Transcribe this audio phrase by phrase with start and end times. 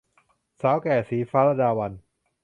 [0.61, 2.01] สาวแก่- ศรีฟ้า ลดาวัลย์